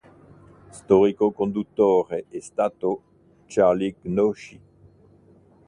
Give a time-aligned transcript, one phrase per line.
[0.71, 3.03] Storico conduttore è stato
[3.45, 4.59] Charlie Gnocchi.